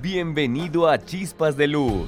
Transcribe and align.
Bienvenido 0.00 0.88
a 0.88 1.04
Chispas 1.04 1.56
de 1.56 1.66
Luz, 1.66 2.06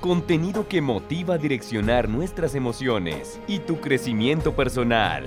contenido 0.00 0.66
que 0.66 0.80
motiva 0.80 1.34
a 1.34 1.38
direccionar 1.38 2.08
nuestras 2.08 2.54
emociones 2.54 3.38
y 3.46 3.58
tu 3.58 3.78
crecimiento 3.78 4.56
personal. 4.56 5.24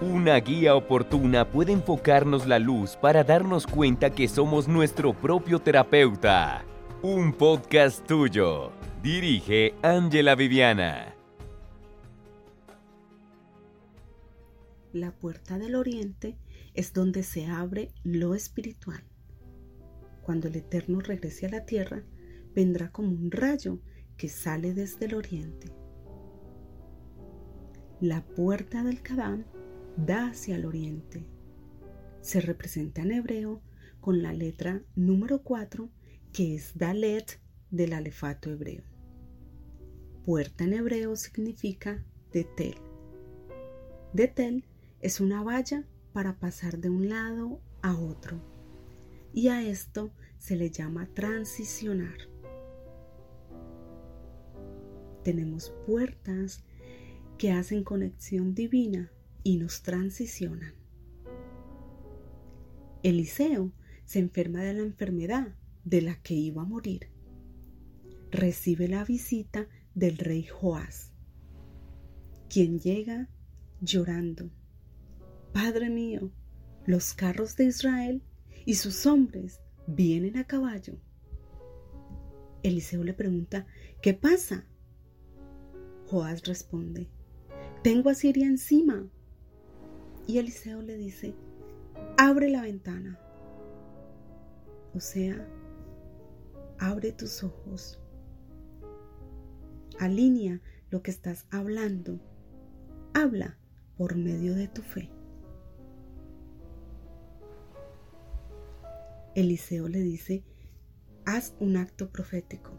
Una 0.00 0.36
guía 0.36 0.76
oportuna 0.76 1.50
puede 1.50 1.72
enfocarnos 1.72 2.46
la 2.46 2.60
luz 2.60 2.94
para 2.94 3.24
darnos 3.24 3.66
cuenta 3.66 4.10
que 4.10 4.28
somos 4.28 4.68
nuestro 4.68 5.12
propio 5.12 5.58
terapeuta. 5.58 6.64
Un 7.02 7.32
podcast 7.32 8.06
tuyo. 8.06 8.70
Dirige 9.02 9.74
Ángela 9.82 10.36
Viviana. 10.36 11.16
La 14.92 15.10
puerta 15.10 15.58
del 15.58 15.74
oriente 15.74 16.38
es 16.74 16.92
donde 16.92 17.24
se 17.24 17.48
abre 17.48 17.90
lo 18.04 18.36
espiritual. 18.36 19.09
Cuando 20.22 20.48
el 20.48 20.56
Eterno 20.56 21.00
regrese 21.00 21.46
a 21.46 21.50
la 21.50 21.64
tierra, 21.64 22.04
vendrá 22.54 22.90
como 22.90 23.10
un 23.10 23.30
rayo 23.30 23.80
que 24.16 24.28
sale 24.28 24.74
desde 24.74 25.06
el 25.06 25.14
oriente. 25.14 25.72
La 28.00 28.24
puerta 28.24 28.82
del 28.82 29.02
Kadam 29.02 29.44
da 29.96 30.28
hacia 30.28 30.56
el 30.56 30.64
oriente. 30.64 31.26
Se 32.20 32.40
representa 32.40 33.02
en 33.02 33.12
hebreo 33.12 33.62
con 34.00 34.22
la 34.22 34.32
letra 34.32 34.82
número 34.94 35.42
4, 35.42 35.90
que 36.32 36.54
es 36.54 36.76
Dalet 36.76 37.40
del 37.70 37.92
alefato 37.92 38.50
hebreo. 38.50 38.84
Puerta 40.24 40.64
en 40.64 40.74
hebreo 40.74 41.16
significa 41.16 42.04
detel. 42.32 42.76
Detel 44.12 44.64
es 45.00 45.20
una 45.20 45.42
valla 45.42 45.86
para 46.12 46.38
pasar 46.38 46.78
de 46.78 46.90
un 46.90 47.08
lado 47.08 47.60
a 47.82 47.96
otro 47.96 48.59
y 49.32 49.48
a 49.48 49.62
esto 49.62 50.12
se 50.38 50.56
le 50.56 50.70
llama 50.70 51.08
transicionar. 51.14 52.16
Tenemos 55.22 55.72
puertas 55.86 56.64
que 57.38 57.52
hacen 57.52 57.84
conexión 57.84 58.54
divina 58.54 59.12
y 59.42 59.58
nos 59.58 59.82
transicionan. 59.82 60.74
Eliseo 63.02 63.72
se 64.04 64.18
enferma 64.18 64.62
de 64.62 64.74
la 64.74 64.82
enfermedad 64.82 65.54
de 65.84 66.02
la 66.02 66.20
que 66.22 66.34
iba 66.34 66.62
a 66.62 66.66
morir. 66.66 67.08
Recibe 68.30 68.88
la 68.88 69.04
visita 69.04 69.68
del 69.94 70.18
rey 70.18 70.46
Joás, 70.46 71.12
quien 72.48 72.78
llega 72.78 73.28
llorando. 73.80 74.50
Padre 75.52 75.90
mío, 75.90 76.30
los 76.86 77.14
carros 77.14 77.56
de 77.56 77.64
Israel 77.64 78.22
y 78.64 78.74
sus 78.74 79.06
hombres 79.06 79.60
vienen 79.86 80.36
a 80.36 80.46
caballo. 80.46 80.94
Eliseo 82.62 83.04
le 83.04 83.14
pregunta, 83.14 83.66
¿qué 84.02 84.14
pasa? 84.14 84.66
Joás 86.06 86.44
responde, 86.44 87.08
tengo 87.82 88.10
a 88.10 88.14
Siria 88.14 88.46
encima. 88.46 89.08
Y 90.26 90.38
Eliseo 90.38 90.82
le 90.82 90.96
dice, 90.96 91.34
abre 92.16 92.50
la 92.50 92.62
ventana. 92.62 93.18
O 94.94 95.00
sea, 95.00 95.48
abre 96.78 97.12
tus 97.12 97.42
ojos. 97.42 98.00
Alinea 99.98 100.60
lo 100.90 101.02
que 101.02 101.10
estás 101.10 101.46
hablando. 101.50 102.20
Habla 103.14 103.58
por 103.96 104.16
medio 104.16 104.54
de 104.54 104.68
tu 104.68 104.82
fe. 104.82 105.10
Eliseo 109.34 109.88
le 109.88 110.00
dice, 110.00 110.44
haz 111.24 111.54
un 111.60 111.76
acto 111.76 112.10
profético. 112.10 112.72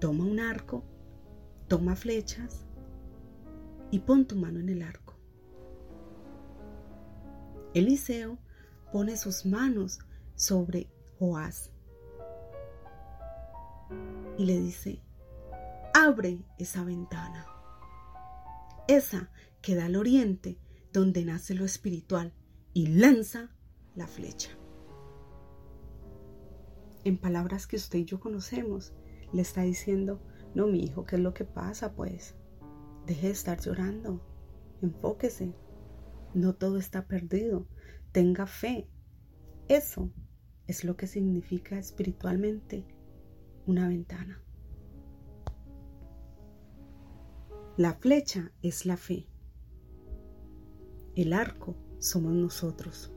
Toma 0.00 0.24
un 0.24 0.40
arco, 0.40 0.84
toma 1.68 1.96
flechas 1.96 2.64
y 3.90 3.98
pon 4.00 4.26
tu 4.26 4.36
mano 4.36 4.60
en 4.60 4.70
el 4.70 4.82
arco. 4.82 5.18
Eliseo 7.74 8.38
pone 8.90 9.16
sus 9.16 9.44
manos 9.44 9.98
sobre 10.34 10.88
Joás 11.18 11.70
y 14.38 14.46
le 14.46 14.58
dice, 14.58 15.02
abre 15.92 16.42
esa 16.58 16.84
ventana, 16.84 17.46
esa 18.88 19.30
que 19.60 19.74
da 19.74 19.86
al 19.86 19.96
oriente 19.96 20.58
donde 20.92 21.24
nace 21.24 21.54
lo 21.54 21.64
espiritual 21.64 22.32
y 22.72 22.86
lanza 22.86 23.50
la 23.94 24.06
flecha 24.06 24.50
en 27.04 27.18
palabras 27.18 27.66
que 27.66 27.76
usted 27.76 28.00
y 28.00 28.04
yo 28.04 28.20
conocemos, 28.20 28.94
le 29.32 29.42
está 29.42 29.62
diciendo, 29.62 30.22
no, 30.54 30.66
mi 30.66 30.84
hijo, 30.84 31.04
¿qué 31.04 31.16
es 31.16 31.22
lo 31.22 31.34
que 31.34 31.44
pasa? 31.44 31.94
Pues 31.94 32.34
deje 33.06 33.26
de 33.26 33.32
estar 33.32 33.60
llorando, 33.60 34.20
enfóquese, 34.80 35.54
no 36.34 36.54
todo 36.54 36.78
está 36.78 37.06
perdido, 37.06 37.66
tenga 38.12 38.46
fe. 38.46 38.88
Eso 39.68 40.10
es 40.66 40.84
lo 40.84 40.96
que 40.96 41.06
significa 41.06 41.78
espiritualmente 41.78 42.86
una 43.66 43.88
ventana. 43.88 44.40
La 47.76 47.94
flecha 47.94 48.52
es 48.62 48.86
la 48.86 48.96
fe. 48.96 49.28
El 51.16 51.32
arco 51.32 51.76
somos 51.98 52.32
nosotros 52.32 53.12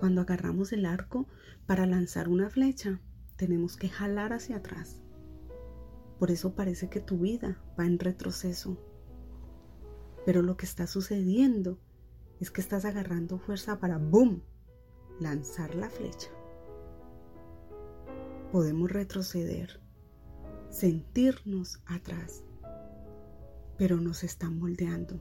cuando 0.00 0.22
agarramos 0.22 0.72
el 0.72 0.86
arco 0.86 1.26
para 1.66 1.84
lanzar 1.84 2.30
una 2.30 2.48
flecha, 2.48 3.02
tenemos 3.36 3.76
que 3.76 3.90
jalar 3.90 4.32
hacia 4.32 4.56
atrás. 4.56 5.02
Por 6.18 6.30
eso 6.30 6.54
parece 6.54 6.88
que 6.88 7.00
tu 7.00 7.18
vida 7.18 7.62
va 7.78 7.84
en 7.84 7.98
retroceso. 7.98 8.78
Pero 10.24 10.40
lo 10.40 10.56
que 10.56 10.64
está 10.64 10.86
sucediendo 10.86 11.78
es 12.40 12.50
que 12.50 12.62
estás 12.62 12.86
agarrando 12.86 13.38
fuerza 13.38 13.78
para 13.78 13.98
¡boom! 13.98 14.42
lanzar 15.20 15.74
la 15.74 15.90
flecha. 15.90 16.30
Podemos 18.52 18.90
retroceder, 18.90 19.82
sentirnos 20.70 21.82
atrás, 21.84 22.42
pero 23.76 23.98
nos 23.98 24.24
están 24.24 24.58
moldeando. 24.58 25.20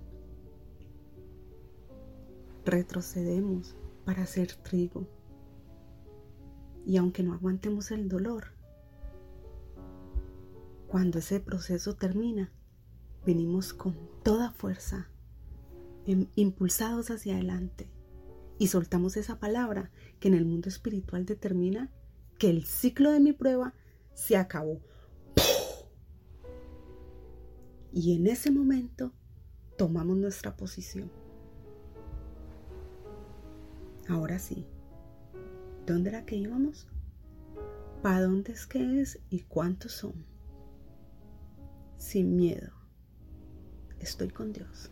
Retrocedemos 2.63 3.75
para 4.09 4.23
hacer 4.23 4.55
trigo. 4.55 5.07
Y 6.83 6.97
aunque 6.97 7.21
no 7.21 7.35
aguantemos 7.35 7.91
el 7.91 8.09
dolor, 8.09 8.55
cuando 10.87 11.19
ese 11.19 11.39
proceso 11.39 11.93
termina, 11.93 12.51
venimos 13.23 13.71
con 13.71 13.95
toda 14.23 14.49
fuerza, 14.49 15.11
em, 16.07 16.25
impulsados 16.33 17.11
hacia 17.11 17.35
adelante 17.35 17.87
y 18.57 18.65
soltamos 18.65 19.15
esa 19.15 19.37
palabra 19.37 19.91
que 20.19 20.29
en 20.29 20.33
el 20.33 20.45
mundo 20.45 20.69
espiritual 20.69 21.27
determina 21.27 21.91
que 22.39 22.49
el 22.49 22.65
ciclo 22.65 23.11
de 23.11 23.19
mi 23.19 23.31
prueba 23.31 23.75
se 24.15 24.37
acabó. 24.37 24.81
Y 27.93 28.15
en 28.15 28.25
ese 28.25 28.49
momento 28.49 29.13
tomamos 29.77 30.17
nuestra 30.17 30.57
posición. 30.57 31.18
Ahora 34.09 34.39
sí. 34.39 34.65
¿Dónde 35.85 36.09
era 36.09 36.25
que 36.25 36.35
íbamos? 36.35 36.87
¿Para 38.01 38.21
dónde 38.21 38.53
es 38.53 38.65
que 38.65 39.01
es 39.01 39.19
y 39.29 39.41
cuántos 39.41 39.91
son? 39.93 40.25
Sin 41.97 42.35
miedo. 42.35 42.71
Estoy 43.99 44.29
con 44.29 44.51
Dios. 44.51 44.91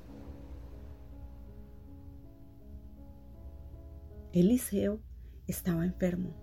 Eliseo 4.34 5.00
estaba 5.48 5.84
enfermo 5.84 6.36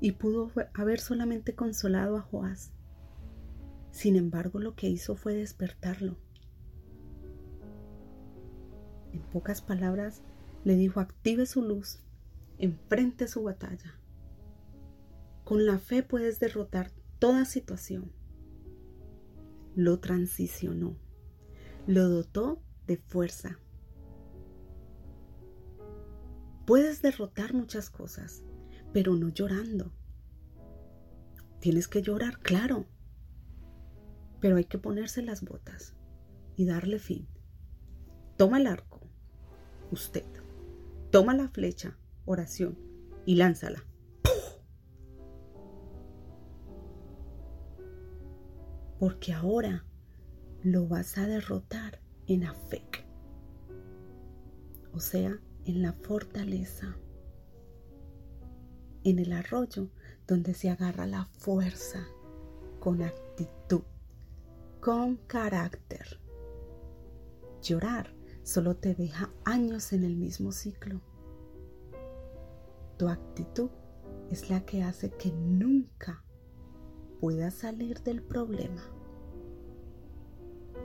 y 0.00 0.12
pudo 0.12 0.50
haber 0.74 0.98
solamente 0.98 1.54
consolado 1.54 2.16
a 2.16 2.22
Joás. 2.22 2.72
Sin 3.92 4.16
embargo, 4.16 4.58
lo 4.58 4.74
que 4.74 4.88
hizo 4.88 5.14
fue 5.14 5.34
despertarlo. 5.34 6.16
En 9.12 9.20
pocas 9.30 9.62
palabras, 9.62 10.22
le 10.64 10.76
dijo 10.76 11.00
active 11.00 11.46
su 11.46 11.62
luz, 11.62 12.00
enfrente 12.58 13.26
su 13.26 13.42
batalla. 13.42 13.98
Con 15.44 15.66
la 15.66 15.78
fe 15.78 16.02
puedes 16.02 16.38
derrotar 16.38 16.92
toda 17.18 17.44
situación. 17.44 18.12
Lo 19.74 19.98
transicionó, 19.98 20.96
lo 21.86 22.08
dotó 22.08 22.62
de 22.86 22.96
fuerza. 22.96 23.58
Puedes 26.66 27.02
derrotar 27.02 27.54
muchas 27.54 27.90
cosas, 27.90 28.44
pero 28.92 29.16
no 29.16 29.30
llorando. 29.30 29.92
Tienes 31.58 31.88
que 31.88 32.02
llorar, 32.02 32.38
claro, 32.38 32.86
pero 34.40 34.56
hay 34.56 34.64
que 34.64 34.78
ponerse 34.78 35.22
las 35.22 35.42
botas 35.42 35.94
y 36.56 36.66
darle 36.66 36.98
fin. 36.98 37.26
Toma 38.36 38.58
el 38.58 38.66
arco, 38.66 39.00
usted. 39.90 40.41
Toma 41.12 41.34
la 41.34 41.46
flecha, 41.46 41.98
oración, 42.24 42.78
y 43.26 43.34
lánzala. 43.34 43.84
Porque 48.98 49.34
ahora 49.34 49.84
lo 50.62 50.88
vas 50.88 51.18
a 51.18 51.26
derrotar 51.26 52.00
en 52.26 52.44
Afek, 52.44 53.04
o 54.94 55.00
sea, 55.00 55.38
en 55.66 55.82
la 55.82 55.92
fortaleza, 55.92 56.96
en 59.04 59.18
el 59.18 59.34
arroyo 59.34 59.90
donde 60.26 60.54
se 60.54 60.70
agarra 60.70 61.06
la 61.06 61.26
fuerza 61.26 62.06
con 62.80 63.02
actitud, 63.02 63.82
con 64.80 65.16
carácter. 65.26 66.18
Llorar 67.60 68.21
solo 68.42 68.76
te 68.76 68.94
deja 68.94 69.32
años 69.44 69.92
en 69.92 70.04
el 70.04 70.16
mismo 70.16 70.52
ciclo. 70.52 71.00
Tu 72.98 73.08
actitud 73.08 73.70
es 74.30 74.50
la 74.50 74.64
que 74.64 74.82
hace 74.82 75.10
que 75.10 75.32
nunca 75.32 76.24
puedas 77.20 77.54
salir 77.54 78.02
del 78.02 78.22
problema. 78.22 78.82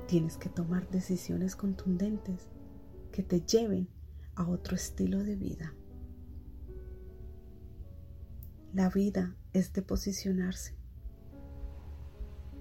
Tienes 0.08 0.38
que 0.38 0.50
tomar 0.50 0.90
decisiones 0.90 1.56
contundentes 1.56 2.48
que 3.12 3.24
te 3.24 3.42
lleven 3.42 3.90
a 4.36 4.48
otro 4.48 4.76
estilo 4.76 5.24
de 5.24 5.36
vida. 5.36 5.74
La 8.74 8.90
vida 8.90 9.36
es 9.54 9.74
de 9.74 9.82
posicionarse. 9.82 10.78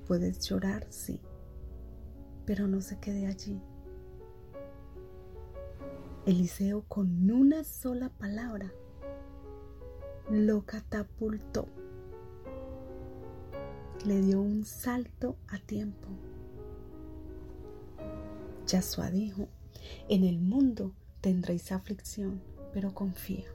Puedes 0.06 0.40
llorar, 0.48 0.86
sí, 0.88 1.20
pero 2.46 2.66
no 2.68 2.80
se 2.80 2.98
quede 2.98 3.26
allí. 3.26 3.60
Eliseo 6.26 6.82
con 6.88 7.30
una 7.30 7.62
sola 7.62 8.08
palabra 8.08 8.72
lo 10.28 10.66
catapultó. 10.66 11.68
Le 14.04 14.20
dio 14.22 14.40
un 14.40 14.64
salto 14.64 15.36
a 15.46 15.60
tiempo. 15.60 16.08
Yahshua 18.66 19.12
dijo, 19.12 19.46
en 20.08 20.24
el 20.24 20.40
mundo 20.40 20.92
tendréis 21.20 21.70
aflicción, 21.70 22.42
pero 22.72 22.92
confía. 22.92 23.46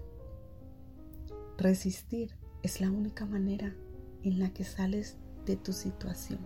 Resistir 1.58 2.38
es 2.64 2.80
la 2.80 2.90
única 2.90 3.26
manera 3.26 3.76
en 4.24 4.40
la 4.40 4.54
que 4.54 4.64
sales 4.64 5.18
de 5.46 5.58
tu 5.58 5.74
situación. 5.74 6.40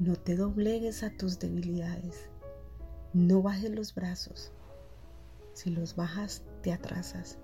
No 0.00 0.16
te 0.16 0.34
doblegues 0.34 1.04
a 1.04 1.10
tus 1.16 1.38
debilidades. 1.38 2.28
No 3.12 3.40
bajes 3.40 3.70
los 3.70 3.94
brazos. 3.94 4.50
Si 5.52 5.70
los 5.70 5.96
bajas, 5.96 6.42
te 6.62 6.72
atrasas. 6.72 7.38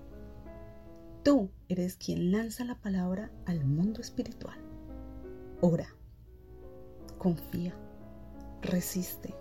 Tú 1.23 1.51
eres 1.67 1.97
quien 1.97 2.31
lanza 2.31 2.63
la 2.63 2.75
palabra 2.75 3.31
al 3.45 3.65
mundo 3.65 4.01
espiritual. 4.01 4.57
Ora, 5.61 5.87
confía, 7.17 7.75
resiste. 8.61 9.35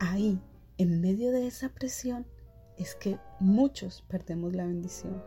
Ahí, 0.00 0.40
en 0.76 1.00
medio 1.00 1.32
de 1.32 1.46
esa 1.46 1.70
presión, 1.70 2.26
es 2.76 2.94
que 2.94 3.18
muchos 3.40 4.02
perdemos 4.08 4.54
la 4.54 4.66
bendición. 4.66 5.22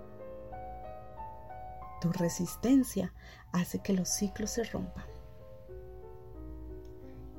Tu 2.01 2.11
resistencia 2.11 3.13
hace 3.51 3.79
que 3.79 3.93
los 3.93 4.09
ciclos 4.09 4.51
se 4.51 4.65
rompan. 4.65 5.05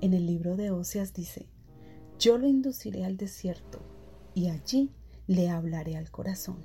En 0.01 0.15
el 0.15 0.27
libro 0.27 0.57
de 0.57 0.71
Oseas 0.71 1.13
dice, 1.13 1.49
yo 2.19 2.39
lo 2.39 2.49
induciré 2.49 3.05
al 3.05 3.17
desierto 3.17 3.81
y 4.39 4.51
allí 4.51 4.95
le 5.27 5.51
hablaré 5.51 5.97
al 5.97 6.13
corazón. 6.13 6.65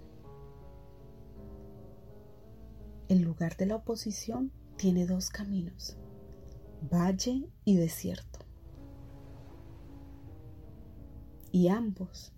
El 3.08 3.24
lugar 3.24 3.58
de 3.58 3.66
la 3.66 3.78
oposición 3.78 4.52
tiene 4.78 5.08
dos 5.08 5.32
caminos, 5.32 5.98
valle 6.92 7.50
y 7.66 7.78
desierto. 7.78 8.42
Y 11.52 11.70
ambos, 11.70 12.32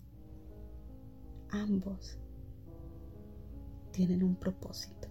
ambos 1.50 2.18
tienen 3.92 4.22
un 4.22 4.36
propósito. 4.36 5.08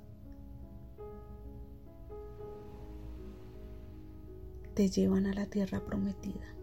Te 4.73 4.89
llevan 4.89 5.27
a 5.27 5.35
la 5.35 5.45
tierra 5.45 5.85
prometida. 5.85 6.55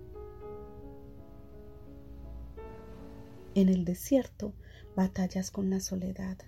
En 3.54 3.68
el 3.68 3.84
desierto 3.84 4.54
batallas 4.96 5.50
con 5.50 5.68
la 5.68 5.80
soledad. 5.80 6.38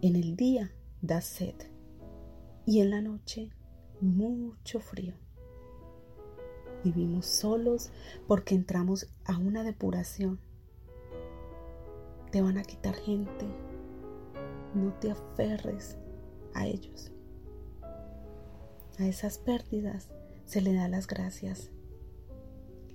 En 0.00 0.16
el 0.16 0.36
día 0.36 0.72
das 1.02 1.26
sed 1.26 1.54
y 2.64 2.80
en 2.80 2.88
la 2.88 3.02
noche 3.02 3.50
mucho 4.00 4.80
frío. 4.80 5.14
Vivimos 6.82 7.26
solos 7.26 7.90
porque 8.26 8.54
entramos 8.54 9.06
a 9.26 9.36
una 9.36 9.64
depuración. 9.64 10.40
Te 12.30 12.40
van 12.40 12.56
a 12.56 12.62
quitar 12.62 12.94
gente. 12.94 13.46
No 14.74 14.94
te 14.94 15.10
aferres 15.10 15.98
a 16.54 16.66
ellos. 16.66 17.12
A 18.98 19.06
esas 19.06 19.36
pérdidas 19.36 20.08
se 20.46 20.62
le 20.62 20.72
da 20.72 20.88
las 20.88 21.06
gracias. 21.06 21.70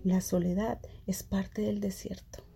La 0.03 0.21
soledad 0.21 0.79
es 1.05 1.21
parte 1.21 1.61
del 1.61 1.79
desierto. 1.79 2.47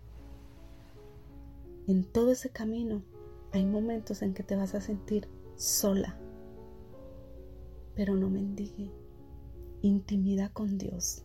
En 1.88 2.04
todo 2.04 2.30
ese 2.30 2.50
camino 2.50 3.02
hay 3.50 3.66
momentos 3.66 4.22
en 4.22 4.34
que 4.34 4.44
te 4.44 4.54
vas 4.54 4.74
a 4.74 4.80
sentir 4.80 5.28
sola, 5.56 6.16
pero 7.94 8.14
no 8.14 8.30
mendigue. 8.30 8.90
Intimida 9.82 10.52
con 10.52 10.78
Dios. 10.78 11.24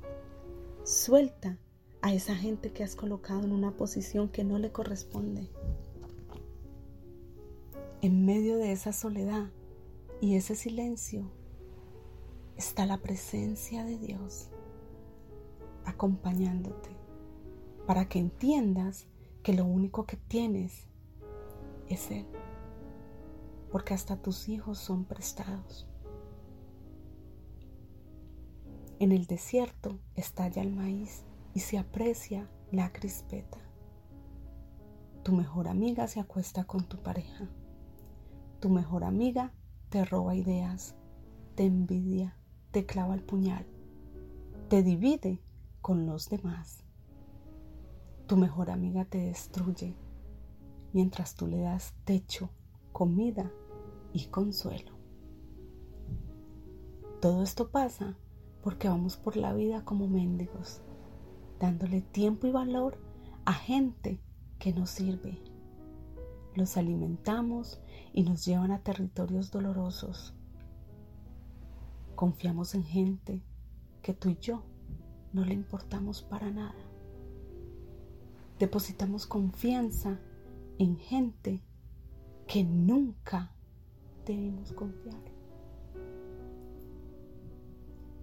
Suelta 0.83 1.59
a 2.01 2.11
esa 2.13 2.35
gente 2.35 2.71
que 2.71 2.83
has 2.83 2.95
colocado 2.95 3.43
en 3.43 3.51
una 3.51 3.77
posición 3.77 4.29
que 4.29 4.43
no 4.43 4.57
le 4.57 4.71
corresponde. 4.71 5.47
En 8.01 8.25
medio 8.25 8.57
de 8.57 8.71
esa 8.71 8.93
soledad 8.93 9.51
y 10.21 10.35
ese 10.35 10.55
silencio 10.55 11.29
está 12.55 12.87
la 12.87 12.97
presencia 12.97 13.85
de 13.85 13.99
Dios 13.99 14.49
acompañándote 15.85 16.89
para 17.85 18.09
que 18.09 18.19
entiendas 18.19 19.07
que 19.47 19.53
lo 19.53 19.63
único 19.63 20.05
que 20.05 20.17
tienes 20.17 20.89
es 21.87 22.11
Él 22.11 22.27
porque 23.71 23.93
hasta 23.93 24.17
tus 24.17 24.49
hijos 24.49 24.77
son 24.77 25.05
prestados. 25.05 25.87
En 28.99 29.13
el 29.13 29.25
desierto 29.25 29.99
estalla 30.15 30.61
el 30.61 30.73
maíz 30.73 31.23
y 31.53 31.61
se 31.61 31.77
aprecia 31.77 32.49
la 32.73 32.91
crispeta. 32.91 33.59
Tu 35.23 35.31
mejor 35.31 35.69
amiga 35.69 36.09
se 36.09 36.19
acuesta 36.19 36.65
con 36.65 36.83
tu 36.83 36.97
pareja. 36.97 37.47
Tu 38.59 38.67
mejor 38.67 39.05
amiga 39.05 39.53
te 39.87 40.03
roba 40.03 40.35
ideas, 40.35 40.93
te 41.55 41.63
envidia, 41.63 42.35
te 42.71 42.85
clava 42.85 43.15
el 43.15 43.23
puñal, 43.23 43.65
te 44.67 44.83
divide 44.83 45.39
con 45.79 46.05
los 46.05 46.27
demás. 46.27 46.86
Tu 48.27 48.35
mejor 48.35 48.69
amiga 48.69 49.05
te 49.05 49.19
destruye 49.19 49.95
mientras 50.91 51.35
tú 51.35 51.47
le 51.47 51.61
das 51.61 51.93
techo 52.03 52.49
comida 52.91 53.49
y 54.11 54.25
consuelo. 54.25 54.91
Todo 57.21 57.41
esto 57.41 57.69
pasa 57.69 58.17
porque 58.61 58.89
vamos 58.89 59.15
por 59.15 59.37
la 59.37 59.53
vida 59.53 59.85
como 59.85 60.09
mendigos, 60.09 60.81
dándole 61.57 62.01
tiempo 62.01 62.47
y 62.47 62.51
valor 62.51 62.97
a 63.45 63.53
gente 63.53 64.19
que 64.59 64.73
nos 64.73 64.89
sirve. 64.89 65.41
Los 66.53 66.75
alimentamos 66.75 67.79
y 68.11 68.23
nos 68.23 68.43
llevan 68.43 68.71
a 68.71 68.83
territorios 68.83 69.51
dolorosos. 69.51 70.33
Confiamos 72.15 72.75
en 72.75 72.83
gente 72.83 73.41
que 74.01 74.13
tú 74.13 74.29
y 74.29 74.37
yo 74.37 74.63
no 75.31 75.45
le 75.45 75.53
importamos 75.53 76.23
para 76.23 76.51
nada. 76.51 76.86
Depositamos 78.59 79.27
confianza 79.27 80.19
en 80.79 80.97
gente 80.97 81.61
que 82.47 82.63
nunca 82.63 83.51
debemos 84.25 84.71
confiar. 84.73 85.21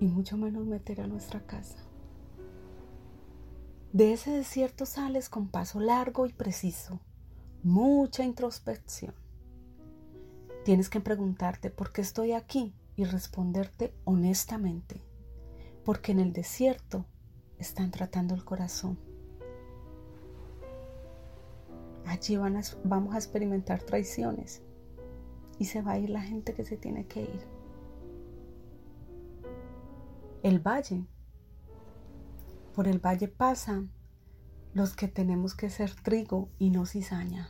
Y 0.00 0.06
mucho 0.06 0.36
menos 0.36 0.66
meter 0.66 1.00
a 1.00 1.06
nuestra 1.06 1.46
casa. 1.46 1.78
De 3.92 4.12
ese 4.12 4.32
desierto 4.32 4.86
sales 4.86 5.28
con 5.28 5.46
paso 5.48 5.78
largo 5.78 6.26
y 6.26 6.32
preciso, 6.32 6.98
mucha 7.62 8.24
introspección. 8.24 9.14
Tienes 10.64 10.90
que 10.90 11.00
preguntarte 11.00 11.70
por 11.70 11.92
qué 11.92 12.00
estoy 12.00 12.32
aquí 12.32 12.74
y 12.96 13.04
responderte 13.04 13.94
honestamente, 14.02 15.00
porque 15.84 16.10
en 16.10 16.18
el 16.18 16.32
desierto 16.32 17.06
están 17.58 17.92
tratando 17.92 18.34
el 18.34 18.44
corazón 18.44 18.98
allí 22.06 22.36
vamos 22.36 23.14
a 23.14 23.18
experimentar 23.18 23.82
traiciones 23.82 24.62
y 25.58 25.66
se 25.66 25.82
va 25.82 25.92
a 25.92 25.98
ir 25.98 26.10
la 26.10 26.22
gente 26.22 26.54
que 26.54 26.64
se 26.64 26.76
tiene 26.76 27.06
que 27.06 27.22
ir. 27.22 27.46
El 30.42 30.58
valle. 30.58 31.06
Por 32.74 32.88
el 32.88 32.98
valle 32.98 33.28
pasan 33.28 33.90
los 34.74 34.96
que 34.96 35.06
tenemos 35.08 35.54
que 35.54 35.70
ser 35.70 35.94
trigo 35.94 36.48
y 36.58 36.70
no 36.70 36.84
cizaña. 36.84 37.48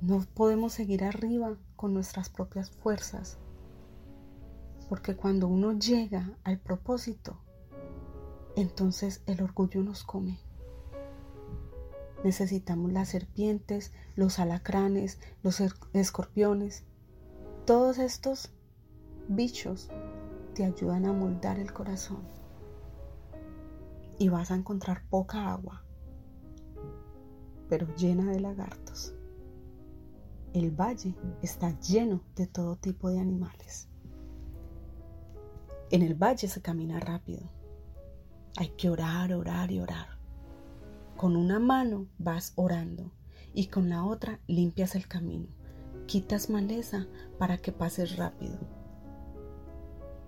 No 0.00 0.24
podemos 0.34 0.72
seguir 0.72 1.04
arriba 1.04 1.56
con 1.76 1.94
nuestras 1.94 2.28
propias 2.28 2.70
fuerzas, 2.70 3.38
porque 4.88 5.14
cuando 5.14 5.46
uno 5.46 5.72
llega 5.78 6.36
al 6.42 6.58
propósito, 6.58 7.38
entonces 8.56 9.22
el 9.26 9.42
orgullo 9.42 9.82
nos 9.82 10.02
come. 10.02 10.40
Necesitamos 12.22 12.92
las 12.92 13.08
serpientes, 13.08 13.92
los 14.14 14.38
alacranes, 14.38 15.18
los 15.42 15.60
escorpiones. 15.94 16.84
Todos 17.64 17.98
estos 17.98 18.52
bichos 19.28 19.88
te 20.54 20.64
ayudan 20.64 21.06
a 21.06 21.12
moldar 21.12 21.58
el 21.58 21.72
corazón. 21.72 22.22
Y 24.18 24.28
vas 24.28 24.50
a 24.50 24.54
encontrar 24.54 25.02
poca 25.08 25.50
agua, 25.50 25.82
pero 27.70 27.86
llena 27.96 28.30
de 28.30 28.40
lagartos. 28.40 29.14
El 30.52 30.72
valle 30.72 31.14
está 31.40 31.78
lleno 31.80 32.20
de 32.36 32.46
todo 32.46 32.76
tipo 32.76 33.08
de 33.08 33.18
animales. 33.18 33.88
En 35.90 36.02
el 36.02 36.14
valle 36.14 36.48
se 36.48 36.60
camina 36.60 37.00
rápido. 37.00 37.48
Hay 38.56 38.68
que 38.70 38.90
orar, 38.90 39.32
orar 39.32 39.70
y 39.70 39.80
orar. 39.80 40.19
Con 41.20 41.36
una 41.36 41.58
mano 41.58 42.06
vas 42.16 42.54
orando 42.56 43.12
y 43.52 43.66
con 43.66 43.90
la 43.90 44.06
otra 44.06 44.40
limpias 44.46 44.94
el 44.94 45.06
camino. 45.06 45.48
Quitas 46.06 46.48
maleza 46.48 47.08
para 47.38 47.58
que 47.58 47.72
pases 47.72 48.16
rápido. 48.16 48.56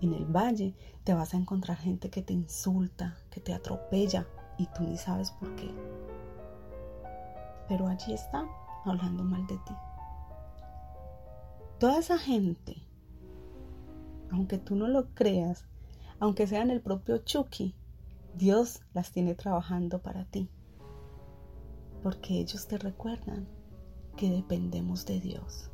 En 0.03 0.13
el 0.13 0.27
valle 0.27 0.75
te 1.03 1.15
vas 1.15 1.33
a 1.33 1.39
encontrar 1.39 1.79
gente 1.79 2.11
que 2.11 2.21
te 2.21 2.35
insulta, 2.35 3.17
que 3.31 3.41
te 3.41 3.55
atropella 3.55 4.27
y 4.59 4.67
tú 4.67 4.83
ni 4.83 4.99
sabes 4.99 5.31
por 5.31 5.55
qué. 5.55 5.71
Pero 7.71 7.89
allí 7.89 8.13
está 8.13 8.47
hablando 8.85 9.25
mal 9.25 9.47
de 9.47 9.57
ti. 9.57 9.75
Toda 11.79 12.01
esa 12.01 12.19
gente, 12.19 12.77
aunque 14.31 14.59
tú 14.59 14.77
no 14.77 14.89
lo 14.89 15.15
creas, 15.15 15.65
aunque 16.21 16.47
sean 16.47 16.71
el 16.71 16.83
propio 16.83 17.17
Chucky, 17.17 17.75
Dios 18.35 18.83
las 18.93 19.11
tiene 19.11 19.35
trabajando 19.35 20.03
para 20.03 20.27
ti. 20.27 20.51
Porque 22.03 22.41
ellos 22.41 22.67
te 22.67 22.79
recuerdan 22.79 23.49
que 24.17 24.31
dependemos 24.31 25.07
de 25.07 25.21
Dios. 25.21 25.71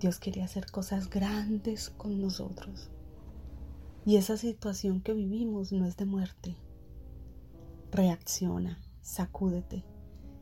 Dios 0.00 0.18
quería 0.18 0.44
hacer 0.44 0.70
cosas 0.70 1.08
grandes 1.08 1.90
con 1.90 2.20
nosotros. 2.20 2.90
Y 4.04 4.16
esa 4.16 4.36
situación 4.36 5.00
que 5.00 5.14
vivimos 5.14 5.72
no 5.72 5.86
es 5.86 5.96
de 5.96 6.04
muerte. 6.04 6.56
Reacciona, 7.90 8.78
sacúdete, 9.00 9.84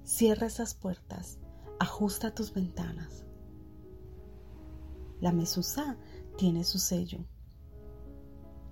cierra 0.02 0.49
esas 0.49 0.75
puertas 0.75 1.38
Ajusta 1.80 2.32
tus 2.32 2.54
ventanas. 2.54 3.25
La 5.20 5.32
mesusa 5.32 5.99
tiene 6.38 6.62
su 6.62 6.78
sello. 6.78 7.18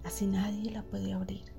Así 0.04 0.26
nadie 0.26 0.70
la 0.70 0.84
puede 0.84 1.12
abrir. 1.12 1.51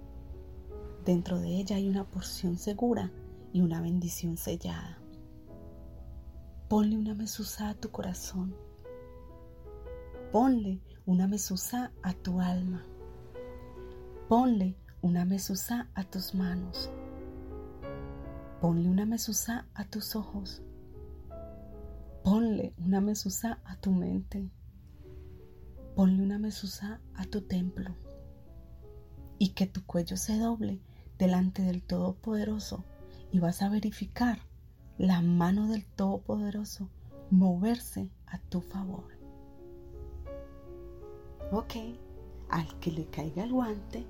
Dentro 1.05 1.37
de 1.37 1.49
ella 1.49 1.75
hay 1.75 1.89
una 1.89 2.05
porción 2.05 2.57
segura 2.57 3.11
y 3.51 3.59
una 3.59 3.81
bendición 3.81 4.37
sellada. 4.37 4.99
Ponle 6.69 6.97
una 6.97 7.13
mesusa 7.13 7.67
a 7.67 7.73
tu 7.73 7.91
corazón. 7.91 8.55
Ponle 10.31 10.79
una 11.05 11.27
mesusa 11.27 11.91
a 12.03 12.13
tu 12.13 12.39
alma. 12.39 12.85
Ponle 14.29 14.77
una 15.01 15.25
mesusa 15.25 15.89
a 15.93 16.05
tus 16.05 16.33
manos. 16.35 16.89
Ponle 18.61 18.89
una 18.89 19.05
mesusa 19.05 19.67
a 19.73 19.83
tus 19.83 20.15
ojos. 20.15 20.61
Ponle 22.23 22.73
una 22.77 23.01
mesusa 23.01 23.59
a 23.65 23.75
tu 23.75 23.91
mente. 23.91 24.49
Ponle 25.97 26.23
una 26.23 26.39
mesusa 26.39 27.01
a 27.13 27.25
tu 27.25 27.41
templo. 27.41 27.93
Y 29.37 29.49
que 29.49 29.67
tu 29.67 29.85
cuello 29.85 30.15
se 30.15 30.37
doble 30.37 30.79
delante 31.17 31.61
del 31.61 31.81
Todopoderoso 31.81 32.83
y 33.31 33.39
vas 33.39 33.61
a 33.61 33.69
verificar 33.69 34.39
la 34.97 35.21
mano 35.21 35.67
del 35.67 35.85
Todopoderoso 35.85 36.89
moverse 37.29 38.09
a 38.27 38.37
tu 38.37 38.61
favor. 38.61 39.05
Ok, 41.51 41.73
al 42.49 42.79
que 42.79 42.91
le 42.91 43.05
caiga 43.07 43.43
el 43.43 43.51
guante, 43.51 44.05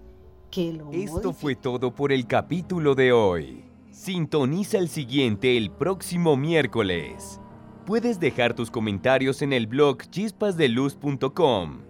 que 0.51 0.73
lo 0.73 0.91
Esto 0.91 1.33
fue 1.33 1.55
todo 1.55 1.95
por 1.95 2.11
el 2.11 2.27
capítulo 2.27 2.95
de 2.95 3.11
hoy. 3.11 3.65
Sintoniza 3.91 4.77
el 4.77 4.89
siguiente 4.89 5.57
el 5.57 5.71
próximo 5.71 6.35
miércoles. 6.35 7.39
Puedes 7.85 8.19
dejar 8.19 8.53
tus 8.53 8.71
comentarios 8.71 9.41
en 9.41 9.53
el 9.53 9.67
blog 9.67 9.97
chispasdeluz.com 10.09 11.81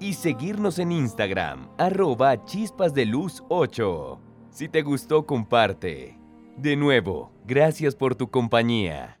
y 0.00 0.14
seguirnos 0.14 0.78
en 0.78 0.92
Instagram, 0.92 1.68
arroba 1.76 2.44
chispasdeluz8. 2.44 4.29
Si 4.50 4.68
te 4.68 4.82
gustó, 4.82 5.26
comparte. 5.26 6.18
De 6.56 6.74
nuevo, 6.74 7.30
gracias 7.46 7.94
por 7.94 8.16
tu 8.16 8.30
compañía. 8.30 9.19